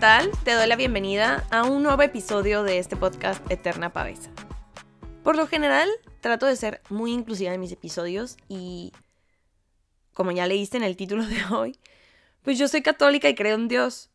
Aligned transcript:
Hola, 0.00 0.20
hola, 0.20 0.30
¿qué 0.30 0.30
tal? 0.30 0.44
Te 0.44 0.52
doy 0.54 0.66
la 0.66 0.76
bienvenida 0.76 1.46
a 1.50 1.64
un 1.64 1.82
nuevo 1.82 2.00
episodio 2.00 2.62
de 2.62 2.78
este 2.78 2.96
podcast 2.96 3.44
Eterna 3.50 3.92
Pavesa. 3.92 4.30
Por 5.22 5.36
lo 5.36 5.46
general, 5.46 5.90
trato 6.22 6.46
de 6.46 6.56
ser 6.56 6.80
muy 6.88 7.12
inclusiva 7.12 7.52
en 7.52 7.60
mis 7.60 7.72
episodios 7.72 8.38
y, 8.48 8.92
como 10.14 10.30
ya 10.30 10.46
leíste 10.46 10.78
en 10.78 10.84
el 10.84 10.96
título 10.96 11.26
de 11.26 11.44
hoy, 11.52 11.78
pues 12.42 12.58
yo 12.58 12.66
soy 12.66 12.80
católica 12.80 13.28
y 13.28 13.34
creo 13.34 13.56
en 13.56 13.68
Dios, 13.68 14.08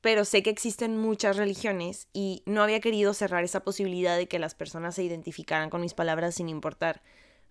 pero 0.00 0.24
sé 0.24 0.44
que 0.44 0.50
existen 0.50 0.98
muchas 0.98 1.36
religiones 1.36 2.06
y 2.12 2.44
no 2.46 2.62
había 2.62 2.78
querido 2.78 3.12
cerrar 3.12 3.42
esa 3.42 3.64
posibilidad 3.64 4.16
de 4.16 4.28
que 4.28 4.38
las 4.38 4.54
personas 4.54 4.94
se 4.94 5.02
identificaran 5.02 5.68
con 5.68 5.80
mis 5.80 5.94
palabras 5.94 6.36
sin 6.36 6.48
importar 6.48 7.02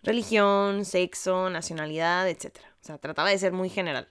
religión, 0.03 0.85
sexo, 0.85 1.49
nacionalidad, 1.49 2.29
etc. 2.29 2.59
O 2.81 2.85
sea, 2.85 2.97
trataba 2.97 3.29
de 3.29 3.39
ser 3.39 3.51
muy 3.51 3.69
general. 3.69 4.07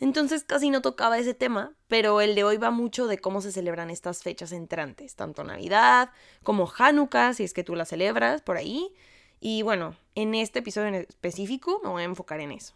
Entonces 0.00 0.42
casi 0.44 0.70
no 0.70 0.82
tocaba 0.82 1.18
ese 1.18 1.32
tema, 1.32 1.74
pero 1.86 2.20
el 2.20 2.34
de 2.34 2.42
hoy 2.42 2.56
va 2.56 2.70
mucho 2.70 3.06
de 3.06 3.18
cómo 3.18 3.40
se 3.40 3.52
celebran 3.52 3.88
estas 3.88 4.22
fechas 4.22 4.50
entrantes, 4.50 5.14
tanto 5.14 5.44
Navidad 5.44 6.10
como 6.42 6.70
Hanukkah, 6.76 7.34
si 7.34 7.44
es 7.44 7.52
que 7.52 7.62
tú 7.62 7.76
la 7.76 7.84
celebras 7.84 8.42
por 8.42 8.56
ahí. 8.56 8.92
Y 9.40 9.62
bueno, 9.62 9.96
en 10.14 10.34
este 10.34 10.58
episodio 10.58 10.88
en 10.88 10.94
específico 10.96 11.80
me 11.84 11.90
voy 11.90 12.02
a 12.02 12.06
enfocar 12.06 12.40
en 12.40 12.52
eso. 12.52 12.74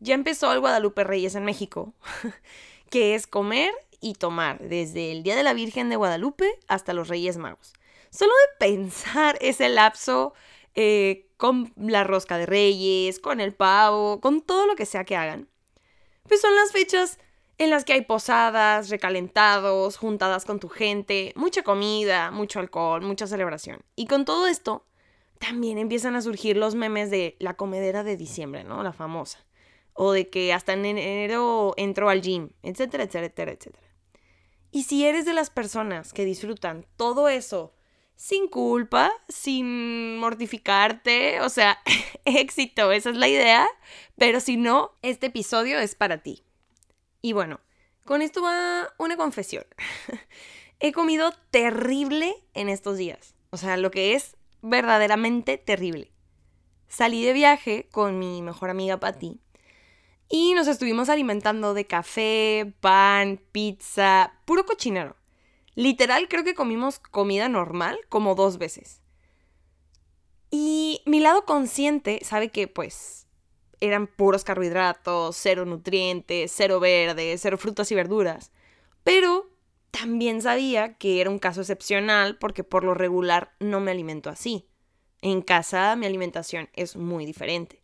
Ya 0.00 0.14
empezó 0.14 0.52
el 0.52 0.60
Guadalupe 0.60 1.04
Reyes 1.04 1.34
en 1.34 1.44
México, 1.44 1.92
que 2.90 3.14
es 3.14 3.26
comer 3.26 3.72
y 4.00 4.14
tomar, 4.14 4.58
desde 4.60 5.12
el 5.12 5.22
Día 5.22 5.36
de 5.36 5.42
la 5.42 5.54
Virgen 5.54 5.88
de 5.88 5.96
Guadalupe 5.96 6.58
hasta 6.68 6.92
los 6.92 7.08
Reyes 7.08 7.36
Magos. 7.36 7.74
Solo 8.10 8.32
de 8.32 8.66
pensar 8.66 9.36
ese 9.40 9.68
lapso 9.68 10.32
eh, 10.74 11.26
con 11.36 11.72
la 11.76 12.04
rosca 12.04 12.38
de 12.38 12.46
Reyes, 12.46 13.18
con 13.18 13.40
el 13.40 13.52
pavo, 13.52 14.20
con 14.20 14.40
todo 14.40 14.66
lo 14.66 14.76
que 14.76 14.86
sea 14.86 15.04
que 15.04 15.16
hagan 15.16 15.48
pues 16.28 16.40
son 16.40 16.54
las 16.54 16.72
fechas 16.72 17.18
en 17.58 17.70
las 17.70 17.84
que 17.84 17.94
hay 17.94 18.02
posadas, 18.02 18.90
recalentados, 18.90 19.96
juntadas 19.96 20.44
con 20.44 20.60
tu 20.60 20.68
gente, 20.68 21.32
mucha 21.36 21.62
comida, 21.62 22.30
mucho 22.30 22.60
alcohol, 22.60 23.02
mucha 23.02 23.26
celebración. 23.26 23.80
Y 23.94 24.06
con 24.06 24.24
todo 24.24 24.46
esto, 24.46 24.86
también 25.38 25.78
empiezan 25.78 26.16
a 26.16 26.22
surgir 26.22 26.56
los 26.56 26.74
memes 26.74 27.10
de 27.10 27.36
la 27.38 27.54
comedera 27.54 28.02
de 28.04 28.16
diciembre, 28.16 28.64
¿no? 28.64 28.82
La 28.82 28.92
famosa. 28.92 29.46
O 29.94 30.12
de 30.12 30.28
que 30.28 30.52
hasta 30.52 30.74
en 30.74 30.84
enero 30.84 31.74
entró 31.76 32.10
al 32.10 32.20
gym, 32.20 32.50
etcétera, 32.62 33.04
etcétera, 33.04 33.52
etcétera. 33.52 33.86
Y 34.70 34.82
si 34.82 35.06
eres 35.06 35.24
de 35.24 35.32
las 35.32 35.48
personas 35.48 36.12
que 36.12 36.26
disfrutan 36.26 36.86
todo 36.96 37.28
eso 37.28 37.72
sin 38.16 38.48
culpa, 38.48 39.12
sin 39.28 40.18
mortificarte, 40.18 41.40
o 41.42 41.48
sea, 41.48 41.78
éxito, 42.24 42.90
esa 42.90 43.10
es 43.10 43.16
la 43.16 43.28
idea, 43.28 43.68
pero 44.16 44.40
si 44.40 44.56
no, 44.56 44.92
este 45.02 45.26
episodio 45.26 45.78
es 45.78 45.94
para 45.94 46.18
ti. 46.18 46.42
Y 47.22 47.32
bueno, 47.32 47.60
con 48.04 48.22
esto 48.22 48.42
va 48.42 48.88
una 48.98 49.16
confesión. 49.16 49.64
He 50.80 50.92
comido 50.92 51.32
terrible 51.50 52.34
en 52.54 52.68
estos 52.68 52.96
días, 52.96 53.34
o 53.50 53.56
sea, 53.56 53.76
lo 53.76 53.90
que 53.90 54.14
es 54.14 54.36
verdaderamente 54.62 55.58
terrible. 55.58 56.12
Salí 56.88 57.24
de 57.24 57.32
viaje 57.32 57.88
con 57.90 58.18
mi 58.18 58.42
mejor 58.42 58.70
amiga 58.70 58.98
Patty 58.98 59.40
y 60.28 60.54
nos 60.54 60.66
estuvimos 60.66 61.08
alimentando 61.08 61.74
de 61.74 61.86
café, 61.86 62.74
pan, 62.80 63.40
pizza, 63.52 64.40
puro 64.44 64.64
cochinero. 64.64 65.16
Literal, 65.76 66.26
creo 66.28 66.42
que 66.42 66.54
comimos 66.54 66.98
comida 66.98 67.48
normal 67.50 67.98
como 68.08 68.34
dos 68.34 68.56
veces. 68.56 69.02
Y 70.50 71.02
mi 71.04 71.20
lado 71.20 71.44
consciente 71.44 72.20
sabe 72.24 72.48
que, 72.48 72.66
pues, 72.66 73.26
eran 73.80 74.06
puros 74.06 74.42
carbohidratos, 74.42 75.36
cero 75.36 75.66
nutrientes, 75.66 76.50
cero 76.54 76.80
verdes, 76.80 77.42
cero 77.42 77.58
frutas 77.58 77.92
y 77.92 77.94
verduras. 77.94 78.52
Pero 79.04 79.50
también 79.90 80.40
sabía 80.40 80.94
que 80.94 81.20
era 81.20 81.28
un 81.28 81.38
caso 81.38 81.60
excepcional 81.60 82.38
porque 82.38 82.64
por 82.64 82.82
lo 82.82 82.94
regular 82.94 83.54
no 83.60 83.78
me 83.80 83.90
alimento 83.90 84.30
así. 84.30 84.66
En 85.20 85.42
casa 85.42 85.94
mi 85.94 86.06
alimentación 86.06 86.70
es 86.72 86.96
muy 86.96 87.26
diferente. 87.26 87.82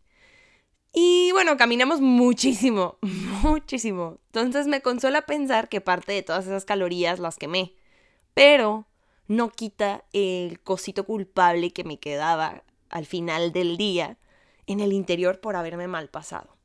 Y 0.91 1.31
bueno, 1.31 1.57
caminamos 1.57 2.01
muchísimo, 2.01 2.97
muchísimo. 3.43 4.19
Entonces 4.27 4.65
me 4.65 4.81
consuela 4.81 5.27
pensar 5.27 5.69
que 5.69 5.79
parte 5.79 6.11
de 6.11 6.23
todas 6.23 6.45
esas 6.45 6.65
calorías 6.65 7.19
las 7.19 7.37
quemé 7.37 7.75
pero 8.33 8.87
no 9.27 9.49
quita 9.49 10.03
el 10.13 10.59
cosito 10.61 11.05
culpable 11.05 11.71
que 11.71 11.83
me 11.83 11.99
quedaba 11.99 12.63
al 12.89 13.05
final 13.05 13.51
del 13.51 13.77
día 13.77 14.17
en 14.67 14.79
el 14.79 14.93
interior 14.93 15.39
por 15.39 15.55
haberme 15.55 15.87
mal 15.87 16.09
pasado. 16.09 16.55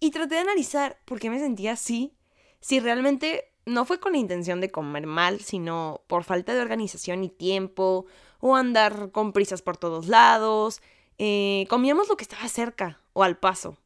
Y 0.00 0.10
traté 0.10 0.34
de 0.34 0.40
analizar 0.42 0.98
por 1.04 1.20
qué 1.20 1.30
me 1.30 1.38
sentía 1.38 1.72
así, 1.72 2.14
si 2.60 2.80
realmente 2.80 3.52
no 3.64 3.84
fue 3.84 3.98
con 3.98 4.12
la 4.12 4.18
intención 4.18 4.60
de 4.60 4.70
comer 4.70 5.06
mal, 5.06 5.40
sino 5.40 6.02
por 6.06 6.24
falta 6.24 6.54
de 6.54 6.60
organización 6.60 7.24
y 7.24 7.28
tiempo, 7.28 8.06
o 8.40 8.54
andar 8.54 9.10
con 9.12 9.32
prisas 9.32 9.62
por 9.62 9.76
todos 9.76 10.08
lados. 10.08 10.82
Eh, 11.18 11.66
comíamos 11.70 12.08
lo 12.08 12.16
que 12.16 12.24
estaba 12.24 12.48
cerca 12.48 13.00
o 13.12 13.22
al 13.22 13.38
paso. 13.38 13.78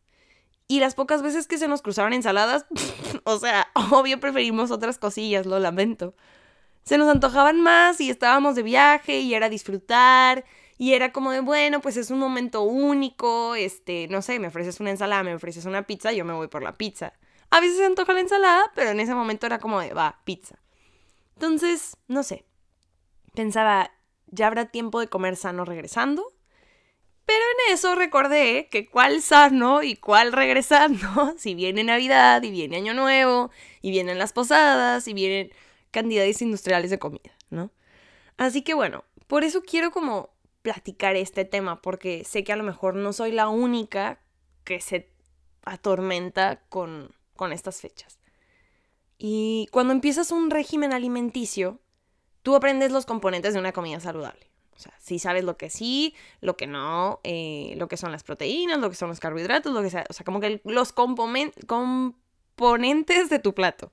Y 0.66 0.80
las 0.80 0.94
pocas 0.94 1.22
veces 1.22 1.46
que 1.46 1.58
se 1.58 1.68
nos 1.68 1.82
cruzaban 1.82 2.12
ensaladas, 2.12 2.66
o 3.24 3.38
sea, 3.38 3.68
obvio 3.90 4.20
preferimos 4.20 4.70
otras 4.70 4.98
cosillas, 4.98 5.46
lo 5.46 5.58
lamento 5.58 6.14
se 6.90 6.98
nos 6.98 7.08
antojaban 7.08 7.60
más 7.60 8.00
y 8.00 8.10
estábamos 8.10 8.56
de 8.56 8.64
viaje 8.64 9.20
y 9.20 9.32
era 9.32 9.48
disfrutar 9.48 10.44
y 10.76 10.94
era 10.94 11.12
como 11.12 11.30
de, 11.30 11.38
bueno, 11.38 11.80
pues 11.80 11.96
es 11.96 12.10
un 12.10 12.18
momento 12.18 12.62
único, 12.62 13.54
este, 13.54 14.08
no 14.08 14.22
sé, 14.22 14.40
me 14.40 14.48
ofreces 14.48 14.80
una 14.80 14.90
ensalada, 14.90 15.22
me 15.22 15.32
ofreces 15.32 15.66
una 15.66 15.86
pizza, 15.86 16.10
yo 16.10 16.24
me 16.24 16.32
voy 16.32 16.48
por 16.48 16.64
la 16.64 16.76
pizza. 16.76 17.12
A 17.48 17.60
veces 17.60 17.76
se 17.76 17.86
antoja 17.86 18.12
la 18.12 18.18
ensalada, 18.18 18.72
pero 18.74 18.90
en 18.90 18.98
ese 18.98 19.14
momento 19.14 19.46
era 19.46 19.60
como 19.60 19.78
de, 19.78 19.94
va, 19.94 20.18
pizza. 20.24 20.58
Entonces, 21.34 21.96
no 22.08 22.24
sé, 22.24 22.44
pensaba, 23.36 23.92
ya 24.26 24.48
habrá 24.48 24.64
tiempo 24.64 24.98
de 24.98 25.06
comer 25.06 25.36
sano 25.36 25.64
regresando. 25.64 26.24
Pero 27.24 27.44
en 27.68 27.74
eso 27.74 27.94
recordé 27.94 28.68
que 28.68 28.90
cuál 28.90 29.22
sano 29.22 29.84
y 29.84 29.94
cuál 29.94 30.32
regresando, 30.32 31.34
si 31.38 31.54
viene 31.54 31.84
Navidad 31.84 32.42
y 32.42 32.50
viene 32.50 32.78
Año 32.78 32.94
Nuevo 32.94 33.52
y 33.80 33.92
vienen 33.92 34.18
las 34.18 34.32
posadas 34.32 35.06
y 35.06 35.14
vienen 35.14 35.52
cantidades 35.90 36.42
industriales 36.42 36.90
de 36.90 36.98
comida, 36.98 37.32
¿no? 37.50 37.70
Así 38.36 38.62
que 38.62 38.74
bueno, 38.74 39.04
por 39.26 39.44
eso 39.44 39.62
quiero 39.62 39.90
como 39.90 40.30
platicar 40.62 41.16
este 41.16 41.44
tema, 41.44 41.82
porque 41.82 42.24
sé 42.24 42.44
que 42.44 42.52
a 42.52 42.56
lo 42.56 42.64
mejor 42.64 42.94
no 42.94 43.12
soy 43.12 43.32
la 43.32 43.48
única 43.48 44.20
que 44.64 44.80
se 44.80 45.10
atormenta 45.64 46.62
con, 46.68 47.14
con 47.36 47.52
estas 47.52 47.80
fechas. 47.80 48.18
Y 49.18 49.68
cuando 49.70 49.92
empiezas 49.92 50.32
un 50.32 50.50
régimen 50.50 50.92
alimenticio, 50.92 51.78
tú 52.42 52.54
aprendes 52.54 52.90
los 52.90 53.06
componentes 53.06 53.54
de 53.54 53.60
una 53.60 53.72
comida 53.72 54.00
saludable. 54.00 54.48
O 54.74 54.78
sea, 54.82 54.94
sí 54.98 55.18
sabes 55.18 55.44
lo 55.44 55.58
que 55.58 55.68
sí, 55.68 56.14
lo 56.40 56.56
que 56.56 56.66
no, 56.66 57.20
eh, 57.22 57.74
lo 57.76 57.86
que 57.86 57.98
son 57.98 58.12
las 58.12 58.22
proteínas, 58.22 58.78
lo 58.78 58.88
que 58.88 58.96
son 58.96 59.10
los 59.10 59.20
carbohidratos, 59.20 59.74
lo 59.74 59.82
que 59.82 59.90
sea. 59.90 60.06
O 60.08 60.14
sea, 60.14 60.24
como 60.24 60.40
que 60.40 60.62
los 60.64 60.92
componentes 60.92 62.14
de 63.28 63.38
tu 63.38 63.54
plato. 63.54 63.92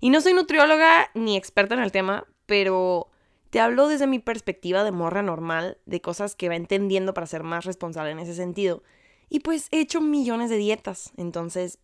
Y 0.00 0.10
no 0.10 0.20
soy 0.20 0.34
nutrióloga 0.34 1.10
ni 1.14 1.36
experta 1.36 1.74
en 1.74 1.80
el 1.80 1.92
tema, 1.92 2.26
pero 2.46 3.08
te 3.50 3.60
hablo 3.60 3.88
desde 3.88 4.06
mi 4.06 4.18
perspectiva 4.18 4.84
de 4.84 4.92
morra 4.92 5.22
normal, 5.22 5.78
de 5.86 6.00
cosas 6.00 6.34
que 6.34 6.48
va 6.48 6.56
entendiendo 6.56 7.14
para 7.14 7.26
ser 7.26 7.42
más 7.42 7.64
responsable 7.64 8.10
en 8.10 8.18
ese 8.18 8.34
sentido. 8.34 8.82
Y 9.28 9.40
pues 9.40 9.68
he 9.70 9.80
hecho 9.80 10.00
millones 10.00 10.50
de 10.50 10.56
dietas, 10.56 11.12
entonces 11.16 11.78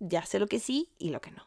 ya 0.00 0.24
sé 0.26 0.38
lo 0.38 0.48
que 0.48 0.58
sí 0.58 0.90
y 0.98 1.10
lo 1.10 1.20
que 1.20 1.30
no. 1.30 1.46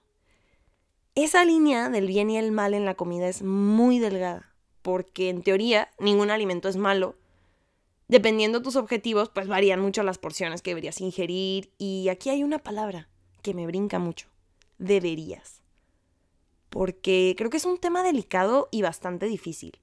Esa 1.14 1.46
línea 1.46 1.90
del 1.90 2.08
bien 2.08 2.30
y 2.30 2.38
el 2.38 2.52
mal 2.52 2.74
en 2.74 2.86
la 2.86 2.96
comida 2.96 3.28
es 3.28 3.42
muy 3.42 4.00
delgada, 4.00 4.54
porque 4.82 5.30
en 5.30 5.44
teoría 5.44 5.90
ningún 6.00 6.32
alimento 6.32 6.68
es 6.70 6.78
malo. 6.78 7.16
Dependiendo 8.08 8.60
de 8.60 8.64
tus 8.64 8.76
objetivos, 8.76 9.30
pues 9.30 9.48
varían 9.48 9.80
mucho 9.80 10.04
las 10.04 10.18
porciones 10.18 10.62
que 10.62 10.72
deberías 10.72 11.02
ingerir. 11.02 11.72
Y 11.78 12.10
aquí 12.10 12.30
hay 12.30 12.44
una 12.44 12.60
palabra 12.60 13.10
que 13.42 13.54
me 13.54 13.66
brinca 13.66 13.98
mucho. 13.98 14.28
Deberías 14.78 15.65
porque 16.76 17.36
creo 17.38 17.50
que 17.50 17.56
es 17.56 17.64
un 17.64 17.78
tema 17.78 18.04
delicado 18.04 18.68
y 18.70 18.82
bastante 18.82 19.28
difícil. 19.28 19.80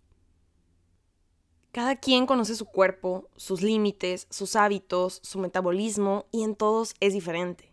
Cada 1.73 1.97
quien 1.97 2.27
conoce 2.27 2.55
su 2.55 2.67
cuerpo, 2.67 3.31
sus 3.35 3.62
límites, 3.62 4.27
sus 4.29 4.56
hábitos, 4.56 5.21
su 5.23 5.39
metabolismo 5.39 6.27
y 6.33 6.43
en 6.43 6.55
todos 6.55 6.94
es 7.00 7.15
diferente. 7.15 7.73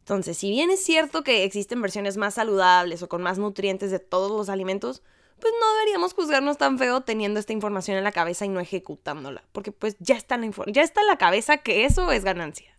Entonces, 0.00 0.36
si 0.36 0.50
bien 0.50 0.68
es 0.68 0.84
cierto 0.84 1.24
que 1.24 1.42
existen 1.42 1.80
versiones 1.80 2.18
más 2.18 2.34
saludables 2.34 3.02
o 3.02 3.08
con 3.08 3.22
más 3.22 3.38
nutrientes 3.38 3.90
de 3.90 3.98
todos 3.98 4.30
los 4.30 4.50
alimentos, 4.50 5.02
pues 5.40 5.54
no 5.58 5.76
deberíamos 5.76 6.12
juzgarnos 6.12 6.58
tan 6.58 6.76
feo 6.76 7.00
teniendo 7.00 7.40
esta 7.40 7.54
información 7.54 7.96
en 7.96 8.04
la 8.04 8.12
cabeza 8.12 8.44
y 8.44 8.50
no 8.50 8.60
ejecutándola, 8.60 9.42
porque 9.52 9.72
pues 9.72 9.96
ya 10.00 10.16
está 10.16 10.34
en 10.34 10.42
la, 10.42 10.50
ya 10.66 10.82
está 10.82 11.00
en 11.00 11.06
la 11.06 11.16
cabeza 11.16 11.56
que 11.56 11.86
eso 11.86 12.12
es 12.12 12.24
ganancia. 12.24 12.78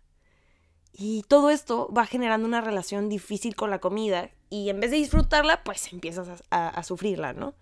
Y 0.92 1.24
todo 1.26 1.50
esto 1.50 1.92
va 1.92 2.06
generando 2.06 2.46
una 2.46 2.60
relación 2.60 3.08
difícil 3.08 3.56
con 3.56 3.70
la 3.70 3.80
comida 3.80 4.30
y 4.50 4.68
en 4.68 4.80
vez 4.80 4.90
de 4.90 4.98
disfrutarla, 4.98 5.64
pues 5.64 5.92
empiezas 5.92 6.42
a, 6.50 6.82
sufrirla, 6.82 7.32
¿no? 7.32 7.54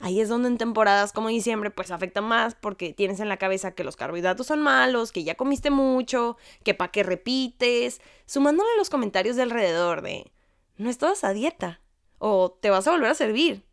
Ahí 0.00 0.20
es 0.20 0.28
donde 0.28 0.48
en 0.48 0.58
temporadas 0.58 1.12
como 1.12 1.28
diciembre 1.28 1.70
pues 1.70 1.90
afecta 1.90 2.20
más 2.20 2.54
porque 2.54 2.92
tienes 2.92 3.20
en 3.20 3.28
la 3.28 3.36
cabeza 3.36 3.74
que 3.74 3.84
los 3.84 3.96
carbohidratos 3.96 4.46
son 4.46 4.62
malos, 4.62 5.12
que 5.12 5.24
ya 5.24 5.36
comiste 5.36 5.70
mucho, 5.70 6.36
que 6.64 6.74
pa' 6.74 6.90
qué 6.90 7.02
repites, 7.02 8.00
sumándole 8.26 8.70
los 8.76 8.90
comentarios 8.90 9.36
de 9.36 9.42
alrededor 9.42 10.02
de 10.02 10.32
no 10.76 10.90
estabas 10.90 11.24
a 11.24 11.32
dieta. 11.32 11.80
O 12.18 12.50
te 12.60 12.70
vas 12.70 12.86
a 12.86 12.92
volver 12.92 13.10
a 13.10 13.14
servir. 13.14 13.64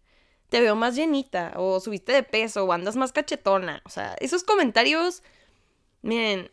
Te 0.50 0.62
veo 0.62 0.76
más 0.76 0.96
llenita. 0.96 1.54
O 1.56 1.80
subiste 1.80 2.12
de 2.12 2.24
peso. 2.24 2.66
O 2.66 2.74
andas 2.74 2.96
más 2.96 3.12
cachetona. 3.12 3.82
O 3.86 3.90
sea, 3.90 4.16
esos 4.20 4.44
comentarios, 4.44 5.24
miren, 6.02 6.52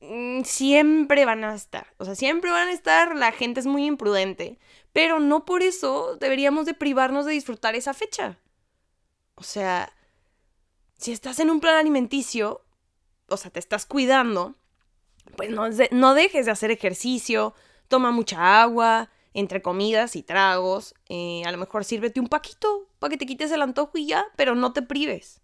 mm, 0.00 0.42
siempre 0.42 1.24
van 1.24 1.44
a 1.44 1.54
estar. 1.54 1.88
O 1.98 2.04
sea, 2.04 2.14
siempre 2.14 2.50
van 2.50 2.68
a 2.68 2.72
estar. 2.72 3.16
La 3.16 3.32
gente 3.32 3.60
es 3.60 3.66
muy 3.66 3.86
imprudente. 3.86 4.58
Pero 4.92 5.20
no 5.20 5.44
por 5.44 5.62
eso 5.62 6.16
deberíamos 6.16 6.66
de 6.66 6.74
privarnos 6.74 7.26
de 7.26 7.32
disfrutar 7.32 7.74
esa 7.74 7.94
fecha. 7.94 8.38
O 9.34 9.42
sea, 9.42 9.92
si 10.98 11.12
estás 11.12 11.38
en 11.38 11.50
un 11.50 11.60
plan 11.60 11.76
alimenticio, 11.76 12.62
o 13.28 13.36
sea, 13.36 13.50
te 13.50 13.60
estás 13.60 13.86
cuidando, 13.86 14.56
pues 15.36 15.50
no, 15.50 15.64
no 15.92 16.14
dejes 16.14 16.46
de 16.46 16.52
hacer 16.52 16.70
ejercicio, 16.70 17.54
toma 17.88 18.10
mucha 18.10 18.62
agua, 18.62 19.10
entre 19.34 19.62
comidas 19.62 20.16
y 20.16 20.22
tragos. 20.22 20.94
Eh, 21.08 21.42
a 21.44 21.52
lo 21.52 21.58
mejor 21.58 21.84
sírvete 21.84 22.20
un 22.20 22.28
paquito 22.28 22.88
para 22.98 23.10
que 23.10 23.16
te 23.16 23.26
quites 23.26 23.50
el 23.50 23.62
antojo 23.62 23.96
y 23.96 24.06
ya, 24.06 24.26
pero 24.36 24.54
no 24.54 24.72
te 24.72 24.82
prives. 24.82 25.40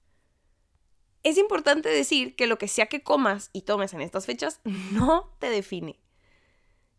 Es 1.22 1.38
importante 1.38 1.88
decir 1.88 2.36
que 2.36 2.46
lo 2.46 2.58
que 2.58 2.68
sea 2.68 2.86
que 2.86 3.02
comas 3.02 3.50
y 3.52 3.62
tomes 3.62 3.92
en 3.94 4.00
estas 4.00 4.26
fechas 4.26 4.60
no 4.92 5.34
te 5.38 5.50
define. 5.50 6.00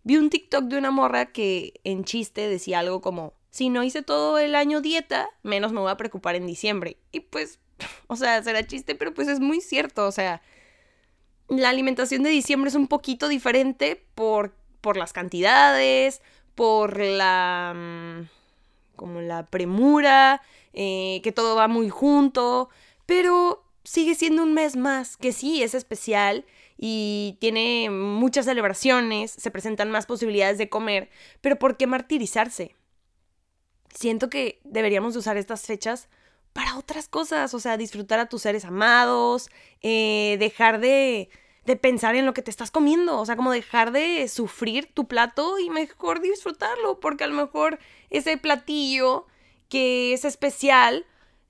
Vi 0.08 0.16
un 0.16 0.30
TikTok 0.30 0.68
de 0.68 0.78
una 0.78 0.90
morra 0.90 1.26
que 1.26 1.82
en 1.84 2.06
chiste 2.06 2.48
decía 2.48 2.80
algo 2.80 3.02
como, 3.02 3.34
si 3.50 3.68
no 3.68 3.84
hice 3.84 4.04
todo 4.04 4.38
el 4.38 4.56
año 4.56 4.80
dieta, 4.80 5.30
menos 5.44 5.74
me 5.74 5.82
voy 5.82 5.92
a 5.92 5.98
preocupar 5.98 6.36
en 6.36 6.48
diciembre. 6.48 6.96
Y 7.12 7.20
pues, 7.20 7.60
o 8.08 8.16
sea, 8.16 8.42
será 8.42 8.66
chiste, 8.66 8.96
pero 8.96 9.14
pues 9.14 9.28
es 9.28 9.42
muy 9.42 9.60
cierto, 9.60 10.08
o 10.08 10.12
sea, 10.14 10.42
la 11.50 11.68
alimentación 11.68 12.24
de 12.24 12.30
diciembre 12.30 12.70
es 12.70 12.76
un 12.76 12.88
poquito 12.88 13.28
diferente 13.28 14.02
por, 14.16 14.56
por 14.80 14.96
las 14.96 15.12
cantidades, 15.12 16.22
por 16.56 17.02
la... 17.02 17.74
Mm, 17.76 18.30
como 18.96 19.20
la 19.20 19.46
premura, 19.46 20.42
eh, 20.72 21.20
que 21.22 21.34
todo 21.34 21.58
va 21.58 21.68
muy 21.68 21.90
junto, 21.90 22.70
pero 23.06 23.66
sigue 23.84 24.16
siendo 24.16 24.44
un 24.44 24.54
mes 24.54 24.78
más, 24.78 25.18
que 25.18 25.34
sí 25.34 25.64
es 25.64 25.74
especial 25.74 26.46
y 26.78 27.38
tiene 27.42 27.90
muchas 27.90 28.46
celebraciones, 28.46 29.32
se 29.32 29.52
presentan 29.52 29.92
más 29.92 30.06
posibilidades 30.06 30.58
de 30.58 30.70
comer, 30.70 31.10
pero 31.42 31.58
¿por 31.58 31.78
qué 31.78 31.88
martirizarse? 31.88 32.76
Siento 33.94 34.30
que 34.30 34.62
deberíamos 34.64 35.16
usar 35.16 35.38
estas 35.38 35.66
fechas 35.66 36.08
para 36.54 36.78
otras 36.78 37.08
cosas, 37.08 37.54
o 37.54 37.60
sea, 37.60 37.78
disfrutar 37.78 38.20
a 38.20 38.30
tus 38.30 38.44
seres 38.44 38.66
amados, 38.66 39.50
eh, 39.82 40.38
dejar 40.40 40.80
de, 40.80 41.30
de 41.66 41.76
pensar 41.76 42.16
en 42.16 42.26
lo 42.26 42.34
que 42.34 42.42
te 42.42 42.52
estás 42.52 42.72
comiendo, 42.72 43.20
o 43.20 43.26
sea, 43.26 43.36
como 43.36 43.52
dejar 43.52 43.92
de 43.92 44.28
sufrir 44.28 44.92
tu 44.94 45.08
plato 45.08 45.60
y 45.60 45.70
mejor 45.70 46.22
disfrutarlo, 46.22 47.00
porque 47.00 47.24
a 47.24 47.28
lo 47.28 47.36
mejor 47.36 47.80
ese 48.10 48.38
platillo 48.38 49.26
que 49.70 50.14
es 50.14 50.26
especial, 50.26 51.06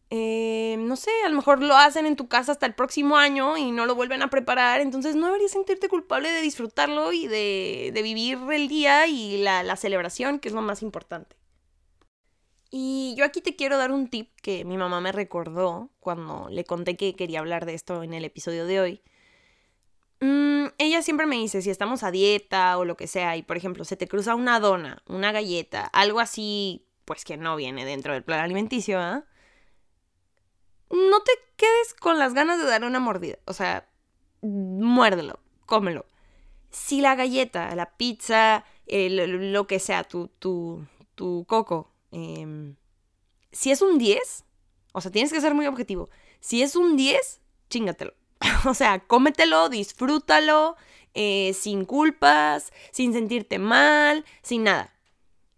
eh, 0.09 0.75
no 0.79 0.95
sé, 0.95 1.11
a 1.25 1.29
lo 1.29 1.35
mejor 1.35 1.61
lo 1.61 1.75
hacen 1.75 2.05
en 2.05 2.15
tu 2.15 2.27
casa 2.27 2.53
hasta 2.53 2.65
el 2.65 2.73
próximo 2.73 3.17
año 3.17 3.57
y 3.57 3.71
no 3.71 3.85
lo 3.85 3.95
vuelven 3.95 4.21
a 4.21 4.29
preparar, 4.29 4.79
entonces 4.79 5.15
no 5.15 5.27
deberías 5.27 5.51
sentirte 5.51 5.89
culpable 5.89 6.29
de 6.29 6.41
disfrutarlo 6.41 7.11
y 7.11 7.27
de, 7.27 7.91
de 7.93 8.01
vivir 8.01 8.39
el 8.51 8.67
día 8.67 9.07
y 9.07 9.37
la, 9.37 9.63
la 9.63 9.75
celebración, 9.75 10.39
que 10.39 10.47
es 10.47 10.53
lo 10.53 10.61
más 10.61 10.81
importante. 10.81 11.35
Y 12.69 13.15
yo 13.17 13.25
aquí 13.25 13.41
te 13.41 13.55
quiero 13.55 13.77
dar 13.77 13.91
un 13.91 14.09
tip 14.09 14.29
que 14.41 14.65
mi 14.65 14.77
mamá 14.77 14.99
me 15.01 15.11
recordó 15.11 15.89
cuando 15.99 16.47
le 16.49 16.65
conté 16.65 16.97
que 16.97 17.15
quería 17.15 17.39
hablar 17.39 17.65
de 17.65 17.73
esto 17.73 18.03
en 18.03 18.13
el 18.13 18.25
episodio 18.25 18.65
de 18.65 18.79
hoy. 18.79 19.01
Mm, 20.19 20.67
ella 20.77 21.01
siempre 21.01 21.27
me 21.27 21.35
dice, 21.35 21.61
si 21.61 21.69
estamos 21.69 22.03
a 22.03 22.11
dieta 22.11 22.77
o 22.77 22.85
lo 22.85 22.97
que 22.97 23.07
sea, 23.07 23.37
y 23.37 23.43
por 23.43 23.57
ejemplo, 23.57 23.85
se 23.85 23.97
te 23.97 24.07
cruza 24.07 24.35
una 24.35 24.59
dona, 24.59 25.03
una 25.07 25.31
galleta, 25.31 25.85
algo 25.85 26.19
así, 26.19 26.87
pues 27.05 27.23
que 27.23 27.37
no 27.37 27.55
viene 27.55 27.85
dentro 27.85 28.13
del 28.13 28.23
plan 28.23 28.39
alimenticio, 28.41 28.99
¿ah? 28.99 29.25
No 30.89 31.21
te 31.21 31.31
quedes 31.55 31.93
con 31.93 32.19
las 32.19 32.33
ganas 32.33 32.59
de 32.59 32.65
dar 32.65 32.83
una 32.83 32.99
mordida. 32.99 33.37
O 33.45 33.53
sea, 33.53 33.87
muérdelo, 34.41 35.39
cómelo. 35.65 36.05
Si 36.69 37.01
la 37.01 37.15
galleta, 37.15 37.73
la 37.75 37.97
pizza, 37.97 38.65
lo 38.87 39.67
que 39.67 39.79
sea, 39.79 40.03
tu, 40.03 40.29
tu, 40.39 40.85
tu 41.15 41.45
coco, 41.47 41.91
em, 42.11 42.75
si 43.51 43.71
es 43.71 43.81
un 43.81 43.97
10, 43.97 44.45
o 44.93 45.01
sea, 45.01 45.11
tienes 45.11 45.31
que 45.31 45.41
ser 45.41 45.53
muy 45.53 45.67
objetivo. 45.67 46.09
Si 46.39 46.61
es 46.61 46.75
un 46.75 46.95
10, 46.95 47.41
chingatelo. 47.69 48.13
o 48.65 48.73
sea, 48.73 48.99
cómetelo, 48.99 49.69
disfrútalo, 49.69 50.75
eh, 51.13 51.53
sin 51.53 51.85
culpas, 51.85 52.71
sin 52.91 53.13
sentirte 53.13 53.59
mal, 53.59 54.25
sin 54.43 54.63
nada. 54.63 54.93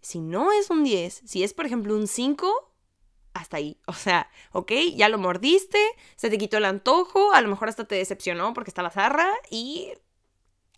Si 0.00 0.20
no 0.20 0.52
es 0.52 0.70
un 0.70 0.84
10, 0.84 1.22
si 1.26 1.42
es 1.42 1.52
por 1.52 1.66
ejemplo 1.66 1.94
un 1.94 2.06
5, 2.06 2.69
hasta 3.34 3.56
ahí. 3.58 3.78
O 3.86 3.92
sea, 3.92 4.30
ok, 4.52 4.72
ya 4.94 5.08
lo 5.08 5.18
mordiste, 5.18 5.78
se 6.16 6.30
te 6.30 6.38
quitó 6.38 6.58
el 6.58 6.64
antojo, 6.64 7.32
a 7.32 7.40
lo 7.40 7.48
mejor 7.48 7.68
hasta 7.68 7.84
te 7.84 7.94
decepcionó 7.96 8.54
porque 8.54 8.70
estaba 8.70 8.90
zarra 8.90 9.30
y 9.50 9.92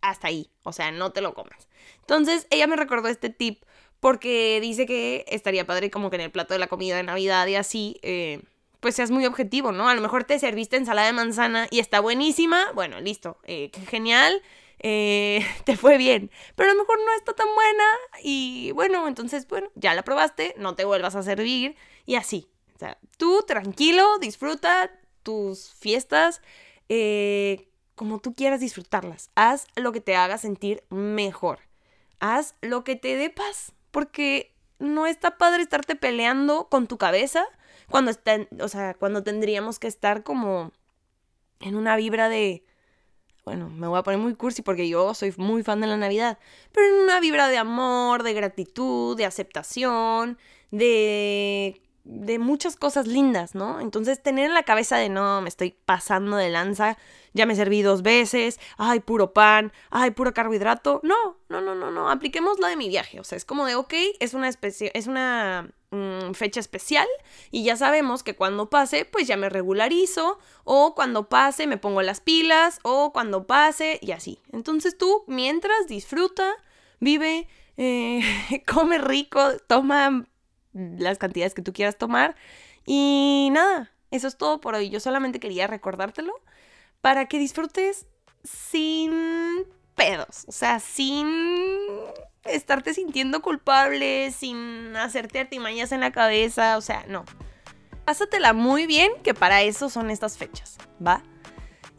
hasta 0.01 0.29
ahí. 0.29 0.51
O 0.63 0.73
sea, 0.73 0.91
no 0.91 1.13
te 1.13 1.21
lo 1.21 1.35
comas. 1.35 1.69
Entonces, 2.01 2.47
ella 2.51 2.67
me 2.67 2.77
recordó 2.77 3.09
este 3.09 3.31
tip 3.31 3.63
porque 4.01 4.59
dice 4.61 4.85
que 4.85 5.25
estaría 5.29 5.67
padre 5.67 5.91
como 5.91 6.11
que 6.11 6.17
en 6.17 6.23
el 6.23 6.31
plato 6.31 6.55
de 6.55 6.59
la 6.59 6.67
comida 6.67 6.97
de 6.97 7.05
Navidad 7.05 7.47
y 7.47 7.55
así, 7.55 8.01
eh, 8.03 8.43
pues 8.81 8.97
seas 8.97 9.13
muy 9.13 9.25
objetivo, 9.27 9.71
¿no? 9.71 9.89
A 9.89 9.95
lo 9.95 10.01
mejor 10.01 10.25
te 10.25 10.41
serviste 10.41 10.77
ensalada 10.77 11.07
de 11.07 11.13
manzana 11.13 11.69
y 11.71 11.79
está 11.79 12.01
buenísima, 12.01 12.73
bueno, 12.75 13.01
listo, 13.01 13.39
eh, 13.45 13.71
genial, 13.89 14.43
eh, 14.83 15.47
te 15.65 15.77
fue 15.77 15.97
bien, 15.97 16.31
pero 16.57 16.71
a 16.71 16.75
lo 16.75 16.81
mejor 16.81 16.99
no 16.99 17.13
está 17.15 17.33
tan 17.33 17.49
buena 17.55 17.85
y 18.23 18.73
bueno, 18.73 19.09
entonces, 19.09 19.47
bueno, 19.49 19.71
ya 19.75 19.95
la 19.95 20.03
probaste, 20.03 20.55
no 20.59 20.75
te 20.75 20.85
vuelvas 20.85 21.15
a 21.15 21.23
servir 21.23 21.77
y 22.05 22.17
así. 22.17 22.49
O 22.75 22.79
sea, 22.79 22.99
tú 23.17 23.45
tranquilo, 23.47 24.19
disfruta 24.19 24.91
tus 25.23 25.73
fiestas 25.75 26.43
eh, 26.89 27.69
como 27.95 28.19
tú 28.19 28.35
quieras 28.35 28.61
disfrutarlas. 28.61 29.31
Haz 29.37 29.67
lo 29.77 29.93
que 29.93 30.01
te 30.01 30.17
haga 30.17 30.37
sentir 30.39 30.83
mejor. 30.91 31.61
Haz 32.19 32.57
lo 32.61 32.83
que 32.85 32.97
te 32.97 33.17
dé 33.17 33.31
paz, 33.31 33.73
porque 33.91 34.55
no 34.79 35.07
está 35.07 35.39
padre 35.39 35.63
estarte 35.63 35.95
peleando 35.95 36.69
con 36.69 36.89
tu 36.89 36.99
cabeza 36.99 37.45
cuando 37.89 38.11
estén, 38.11 38.49
o 38.61 38.69
sea, 38.69 38.95
cuando 38.95 39.23
tendríamos 39.23 39.79
que 39.79 39.87
estar 39.87 40.25
como 40.25 40.73
en 41.61 41.77
una 41.77 41.97
vibra 41.97 42.29
de, 42.29 42.65
bueno, 43.45 43.69
me 43.71 43.89
voy 43.89 43.99
a 43.99 44.03
poner 44.03 44.21
muy 44.21 44.35
cursi 44.35 44.63
porque 44.63 44.89
yo 44.89 45.15
soy 45.15 45.35
muy 45.37 45.63
fan 45.63 45.81
de 45.81 45.87
la 45.87 45.97
Navidad, 45.97 46.39
pero 46.73 46.87
en 46.87 47.05
una 47.05 47.21
vibra 47.21 47.49
de 47.49 47.59
amor, 47.59 48.23
de 48.23 48.35
gratitud, 48.35 49.17
de 49.17 49.27
aceptación, 49.27 50.39
de 50.71 51.83
de 52.05 52.39
muchas 52.39 52.77
cosas 52.77 53.07
lindas, 53.07 53.55
¿no? 53.55 53.81
Entonces 53.81 54.23
tener 54.23 54.47
en 54.47 54.55
la 54.55 54.65
cabeza 54.65 54.97
de 54.97 55.09
no, 55.09 55.41
me 55.41 55.49
estoy 55.49 55.77
pasando 55.85 56.37
de 56.37 56.51
lanza, 56.51 56.99
ya 57.33 57.47
me 57.47 57.55
serví 57.55 57.83
dos 57.83 58.03
veces, 58.03 58.59
ay, 58.77 59.01
puro 59.01 59.33
pan, 59.33 59.73
ay, 59.91 60.11
puro 60.11 60.35
carbohidrato. 60.35 61.01
No, 61.05 61.39
no, 61.49 61.61
no, 61.61 61.75
no, 61.75 61.91
no, 61.91 62.11
apliquemos 62.11 62.59
la 62.59 62.69
de 62.69 62.77
mi 62.77 62.89
viaje. 62.89 63.21
O 63.21 63.25
sea, 63.25 63.37
es 63.37 63.45
como 63.45 63.67
de, 63.67 63.77
ok, 63.77 63.95
es 64.19 64.35
una, 64.35 64.49
especie, 64.49 64.91
es 64.95 65.07
una 65.07 65.71
mm, 65.93 66.33
fecha 66.33 66.59
especial 66.59 67.07
y 67.53 67.63
ya 67.63 67.77
sabemos 67.77 68.25
que 68.25 68.35
cuando 68.35 68.69
pase, 68.69 69.05
pues 69.05 69.29
ya 69.29 69.37
me 69.37 69.49
regularizo, 69.49 70.41
o 70.65 70.95
cuando 70.95 71.29
pase 71.29 71.67
me 71.69 71.77
pongo 71.77 72.03
las 72.03 72.21
pilas, 72.21 72.81
o 72.83 73.13
cuando 73.13 73.47
pase 73.47 73.99
y 74.03 74.11
así. 74.11 74.41
Entonces 74.53 74.99
tú, 74.99 75.25
mientras, 75.29 75.87
disfruta, 75.87 76.53
vive, 76.99 77.47
eh, 77.77 78.23
come 78.67 78.99
rico, 78.99 79.57
toma 79.69 80.27
las 80.73 81.19
cantidades 81.19 81.55
que 81.55 81.63
tú 81.63 81.73
quieras 81.73 81.97
tomar. 81.97 82.35
Y 82.85 83.51
nada, 83.53 83.93
eso 84.11 84.27
es 84.27 84.37
todo 84.37 84.61
por 84.61 84.75
hoy. 84.75 84.91
Yo 84.91 84.99
solamente 84.99 85.41
quería 85.41 85.67
recordártelo 85.67 86.33
para 87.01 87.27
que 87.27 87.39
disfrutes 87.39 88.07
sin 88.45 89.67
pedos, 89.95 90.45
o 90.49 90.53
sea, 90.53 90.81
sin 90.81 91.29
estarte 92.55 92.95
sintiendo 92.95 93.43
culpable, 93.43 94.31
sin 94.33 94.97
hacerte 94.97 95.41
artimañas 95.41 95.93
en 95.93 96.01
la 96.01 96.13
cabeza, 96.13 96.77
o 96.77 96.81
sea, 96.81 97.05
no. 97.09 97.25
Pásatela 98.05 98.53
muy 98.53 98.87
bien, 98.87 99.13
que 99.23 99.35
para 99.35 99.63
eso 99.63 99.89
son 99.89 100.11
estas 100.11 100.37
fechas, 100.37 100.79
¿va? 101.05 101.23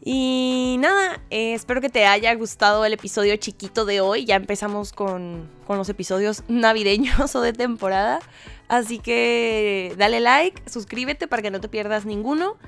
Y 0.06 0.76
nada, 0.80 1.22
eh, 1.30 1.54
espero 1.54 1.80
que 1.80 1.88
te 1.88 2.04
haya 2.04 2.34
gustado 2.34 2.84
el 2.84 2.92
episodio 2.92 3.36
chiquito 3.36 3.86
de 3.86 4.02
hoy. 4.02 4.26
Ya 4.26 4.36
empezamos 4.36 4.92
con, 4.92 5.50
con 5.66 5.78
los 5.78 5.88
episodios 5.88 6.44
navideños 6.46 7.34
o 7.34 7.40
de 7.40 7.54
temporada. 7.54 8.20
Así 8.68 8.98
que 8.98 9.94
dale 9.96 10.20
like, 10.20 10.62
suscríbete 10.70 11.26
para 11.26 11.40
que 11.40 11.50
no 11.50 11.60
te 11.60 11.68
pierdas 11.68 12.04
ninguno. 12.04 12.58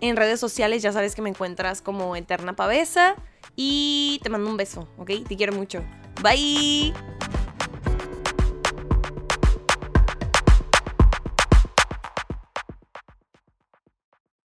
En 0.00 0.16
redes 0.16 0.38
sociales 0.38 0.82
ya 0.82 0.92
sabes 0.92 1.14
que 1.14 1.22
me 1.22 1.30
encuentras 1.30 1.80
como 1.80 2.14
Eterna 2.14 2.54
Pavesa. 2.54 3.16
Y 3.56 4.20
te 4.22 4.28
mando 4.28 4.50
un 4.50 4.58
beso, 4.58 4.86
¿ok? 4.98 5.10
Te 5.26 5.36
quiero 5.36 5.54
mucho. 5.54 5.82
Bye. 6.22 6.94